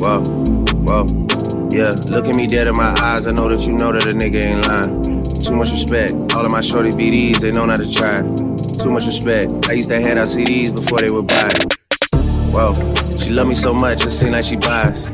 whoa, 0.00 0.24
whoa. 0.88 1.04
Yeah, 1.70 1.92
look 2.10 2.26
at 2.26 2.34
me 2.34 2.46
dead 2.48 2.66
in 2.66 2.74
my 2.74 2.90
eyes. 3.04 3.26
I 3.26 3.32
know 3.32 3.48
that 3.48 3.62
you 3.66 3.72
know 3.72 3.92
that 3.92 4.08
a 4.08 4.16
nigga 4.16 4.42
ain't 4.42 4.66
lying. 4.66 5.22
Too 5.44 5.54
much 5.54 5.70
respect. 5.70 6.12
All 6.34 6.44
of 6.44 6.50
my 6.50 6.60
shorty 6.60 6.90
BDs, 6.90 7.38
they 7.38 7.52
know 7.52 7.66
not 7.66 7.78
to 7.78 7.86
try. 7.86 8.24
Too 8.82 8.90
much 8.90 9.06
respect. 9.06 9.68
I 9.68 9.76
used 9.76 9.90
to 9.90 10.00
hand 10.00 10.18
out 10.18 10.26
CDs 10.26 10.74
before 10.74 10.98
they 11.00 11.10
would 11.10 11.28
buy. 11.28 11.52
Whoa, 12.50 12.74
she 13.20 13.30
love 13.30 13.46
me 13.46 13.54
so 13.54 13.72
much, 13.72 14.04
it 14.04 14.10
seem 14.10 14.32
like 14.32 14.44
she 14.44 14.56
buys. 14.56 15.10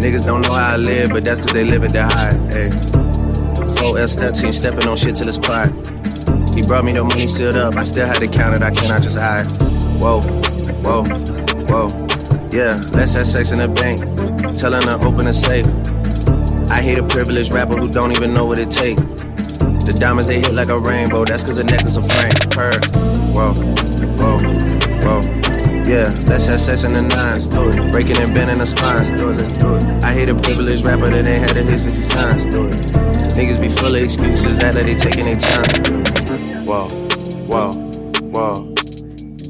Niggas 0.00 0.24
don't 0.24 0.42
know 0.42 0.54
how 0.54 0.74
I 0.74 0.76
live, 0.76 1.10
but 1.10 1.24
that's 1.24 1.44
cause 1.44 1.52
they 1.52 1.64
live 1.64 1.82
it 1.84 1.92
to 1.92 2.04
hide. 2.04 2.38
Hey. 2.54 2.70
4L 3.82 4.08
step 4.08 4.34
ting 4.34 4.52
stepping 4.52 4.86
on 4.88 4.96
shit 4.96 5.16
till 5.16 5.28
it's 5.28 5.38
quiet. 5.38 5.68
He 6.54 6.62
brought 6.66 6.84
me 6.84 6.92
the 6.92 7.02
money 7.02 7.26
stood 7.26 7.56
up, 7.56 7.76
I 7.76 7.82
still 7.82 8.06
had 8.06 8.22
to 8.22 8.30
count 8.30 8.56
it, 8.56 8.62
I 8.62 8.70
cannot 8.70 9.02
just 9.02 9.18
hide. 9.18 9.44
Whoa, 10.00 10.22
whoa, 10.86 11.02
whoa. 11.68 12.13
Yeah, 12.54 12.78
let's 12.94 13.18
have 13.18 13.26
sex 13.26 13.50
in 13.50 13.58
the 13.58 13.66
bank. 13.66 13.98
Tell 14.54 14.70
her 14.70 14.78
open 15.02 15.26
the 15.26 15.34
safe. 15.34 15.66
I 16.70 16.78
hate 16.78 16.98
a 16.98 17.02
privileged 17.02 17.52
rapper 17.52 17.74
who 17.74 17.90
don't 17.90 18.14
even 18.14 18.32
know 18.32 18.46
what 18.46 18.62
it 18.62 18.70
takes. 18.70 19.02
The 19.82 19.90
diamonds 19.98 20.30
they 20.30 20.38
hit 20.38 20.54
like 20.54 20.70
a 20.70 20.78
rainbow, 20.78 21.26
that's 21.26 21.42
cause 21.42 21.58
the 21.58 21.66
necklace 21.66 21.98
a 21.98 22.04
frame. 22.06 22.30
Her, 22.54 22.70
whoa, 23.34 23.58
whoa, 24.22 24.38
whoa. 25.02 25.20
Yeah, 25.82 26.06
let's 26.30 26.46
have 26.46 26.62
sex 26.62 26.86
in 26.86 26.94
the 26.94 27.02
nines, 27.02 27.50
do 27.50 27.74
it. 27.74 27.90
Breaking 27.90 28.22
and 28.22 28.30
bending 28.30 28.62
the 28.62 28.70
spines, 28.70 29.10
do 29.10 29.34
it, 29.34 29.42
do 29.58 29.74
it. 29.74 29.82
I 30.06 30.14
hate 30.14 30.30
a 30.30 30.38
privileged 30.38 30.86
rapper 30.86 31.10
that 31.10 31.26
ain't 31.26 31.42
had 31.42 31.58
a 31.58 31.66
hit 31.66 31.82
60 31.82 32.06
times, 32.14 32.46
do 32.46 32.70
it. 32.70 32.78
Niggas 33.34 33.58
be 33.58 33.66
full 33.66 33.90
of 33.90 33.98
excuses, 33.98 34.62
act 34.62 34.78
like 34.78 34.86
they 34.86 34.94
taking 34.94 35.26
their 35.26 35.42
time. 35.42 35.74
Whoa, 36.70 36.86
whoa, 37.50 37.74
whoa. 38.30 38.73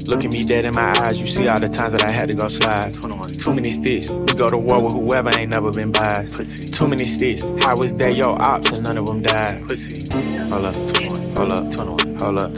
Look 0.07 0.23
at 0.23 0.31
me 0.31 0.43
dead 0.43 0.65
in 0.65 0.73
my 0.75 0.93
eyes, 1.01 1.19
you 1.19 1.25
see 1.25 1.47
all 1.47 1.59
the 1.59 1.67
times 1.67 1.93
that 1.93 2.05
I 2.05 2.11
had 2.11 2.27
to 2.27 2.35
go 2.35 2.47
slide. 2.47 2.93
Too 2.93 3.53
many 3.53 3.71
sticks, 3.71 4.11
we 4.11 4.33
go 4.37 4.49
to 4.49 4.57
war 4.57 4.81
with 4.81 4.93
whoever 4.93 5.31
ain't 5.37 5.51
never 5.51 5.71
been 5.71 5.91
biased. 5.91 6.35
Pussy. 6.35 6.71
Too 6.71 6.87
many 6.87 7.03
sticks, 7.03 7.43
how 7.63 7.77
was 7.77 7.93
that 7.95 8.15
your 8.15 8.39
ops 8.41 8.71
and 8.73 8.83
none 8.83 8.97
of 8.97 9.07
them 9.07 9.21
died? 9.21 9.67
Pussy. 9.67 10.05
Hold 10.53 10.65
up, 10.65 10.75
hold 11.35 11.51
up, 11.51 11.73
hold 11.73 11.89
up, 11.89 12.17
hold 12.21 12.37
up. 12.37 12.51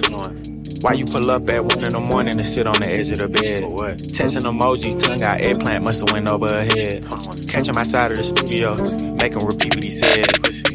Why 0.82 0.94
you 0.94 1.06
pull 1.06 1.32
up 1.32 1.50
at 1.50 1.64
one 1.64 1.84
in 1.84 1.92
the 1.96 2.00
morning 2.00 2.36
and 2.36 2.46
sit 2.46 2.68
on 2.68 2.76
the 2.78 2.92
edge 2.92 3.10
of 3.10 3.18
the 3.18 3.28
bed? 3.28 3.64
What? 3.64 3.98
Texting 3.98 4.46
emojis, 4.46 5.00
tongue 5.00 5.24
out, 5.24 5.42
eggplant 5.42 5.86
must 5.86 6.06
have 6.06 6.12
went 6.12 6.30
over 6.30 6.48
her 6.52 6.68
head. 6.68 7.02
Catch 7.50 7.74
my 7.74 7.82
side 7.82 8.12
of 8.12 8.18
the 8.18 8.28
studio, 8.28 8.76
make 9.18 9.34
him 9.34 9.42
repeat 9.48 9.74
what 9.74 9.84
he 9.84 9.90
said. 9.90 10.28
Pussy. 10.44 10.68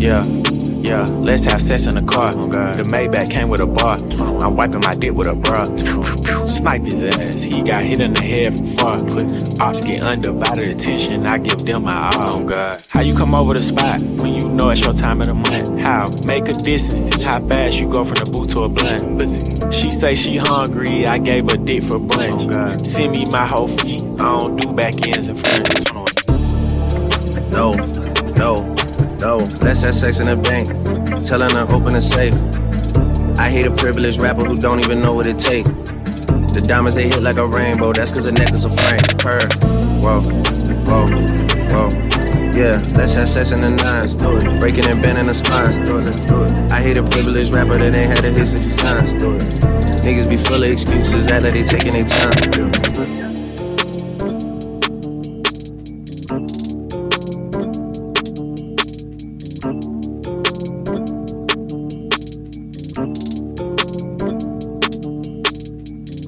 Yeah, 0.00 0.22
yeah, 0.82 1.04
let's 1.22 1.44
have 1.44 1.62
sex 1.62 1.86
in 1.86 1.94
the 1.94 2.02
car. 2.02 2.30
Oh, 2.34 2.48
the 2.48 2.82
Maybach 2.90 3.30
came 3.30 3.48
with 3.48 3.60
a 3.60 3.66
bar. 3.66 3.96
Oh. 4.18 4.38
I'm 4.42 4.56
wiping 4.56 4.80
my 4.80 4.92
dick 4.92 5.12
with 5.12 5.28
a 5.28 5.34
bra. 5.34 5.64
Snipe 6.46 6.82
his 6.82 7.02
ass, 7.02 7.42
he 7.42 7.62
got 7.62 7.82
hit 7.84 8.00
in 8.00 8.12
the 8.12 8.22
head 8.22 8.58
from 8.58 8.66
far. 8.74 8.98
Ops 9.62 9.86
get 9.86 10.02
undivided 10.02 10.68
attention, 10.68 11.24
I 11.26 11.38
give 11.38 11.58
them 11.58 11.84
my 11.84 12.10
all. 12.16 12.42
Oh 12.42 12.44
God. 12.44 12.76
How 12.92 13.00
you 13.00 13.14
come 13.14 13.34
over 13.34 13.54
the 13.54 13.62
spot 13.62 14.02
when 14.20 14.34
you 14.34 14.48
know 14.48 14.70
it's 14.70 14.82
your 14.82 14.92
time 14.92 15.20
of 15.20 15.28
the 15.28 15.34
month? 15.34 15.78
How? 15.78 16.06
Make 16.26 16.50
a 16.50 16.54
distance, 16.54 17.14
see 17.14 17.22
how 17.22 17.40
fast 17.46 17.78
you 17.78 17.88
go 17.88 18.02
from 18.02 18.18
the 18.18 18.30
boot 18.34 18.50
to 18.50 18.66
a 18.66 18.68
blunt. 18.68 19.18
Pussy. 19.18 19.70
She 19.70 19.90
say 19.90 20.14
she 20.16 20.36
hungry, 20.36 21.06
I 21.06 21.18
gave 21.18 21.48
her 21.50 21.56
dick 21.56 21.84
for 21.84 21.98
brunch. 21.98 22.50
Oh 22.54 22.72
Send 22.72 23.12
me 23.12 23.24
my 23.30 23.46
whole 23.46 23.68
feet, 23.68 24.02
I 24.20 24.38
don't 24.38 24.56
do 24.56 24.72
back 24.72 24.94
ends 25.06 25.28
and 25.28 25.38
fronts. 25.38 25.92
No, 27.52 27.72
no, 28.34 28.74
no. 29.22 29.38
Let's 29.62 29.86
have 29.86 29.94
sex 29.94 30.18
in 30.18 30.26
the 30.26 30.36
bank. 30.36 30.66
Tell 31.22 31.40
her 31.40 31.48
open 31.70 31.94
the 31.94 32.02
safe. 32.02 32.34
I 33.38 33.48
hate 33.48 33.66
a 33.66 33.70
privileged 33.70 34.20
rapper 34.20 34.44
who 34.44 34.58
don't 34.58 34.80
even 34.80 35.00
know 35.00 35.14
what 35.14 35.26
it 35.26 35.38
takes. 35.38 35.70
The 36.52 36.62
diamonds 36.66 36.96
they 36.96 37.06
hit 37.06 37.22
like 37.22 37.38
a 37.38 37.46
rainbow, 37.46 37.92
that's 37.92 38.10
cause 38.10 38.26
the 38.26 38.34
necklace 38.34 38.66
a 38.66 38.70
frame. 38.70 39.06
Her, 39.22 39.40
whoa, 40.02 40.20
whoa, 40.90 41.06
whoa. 41.70 41.88
Yeah, 42.52 42.76
let's 42.98 43.14
have 43.16 43.30
sex 43.30 43.52
in 43.54 43.62
the 43.62 43.70
nines, 43.70 44.18
do 44.18 44.36
it. 44.36 44.60
Breaking 44.60 44.84
and 44.84 45.00
bending 45.00 45.24
the 45.24 45.34
spines, 45.34 45.78
do 45.78 46.02
it, 46.02 46.04
let's 46.04 46.26
do 46.26 46.42
it. 46.44 46.52
I 46.70 46.82
hate 46.82 46.98
a 46.98 47.02
privileged 47.06 47.54
rapper 47.54 47.78
that 47.78 47.96
ain't 47.96 48.10
had 48.10 48.24
a 48.26 48.30
hit 48.30 48.46
60 48.46 48.82
times, 48.82 49.14
do 49.14 49.32
it. 49.38 49.46
Niggas 50.04 50.28
be 50.28 50.36
full 50.36 50.60
of 50.60 50.68
excuses, 50.68 51.30
act 51.30 51.46
like 51.46 51.54
they 51.54 51.64
taking 51.64 51.94
their 51.94 52.04
time. 52.04 53.11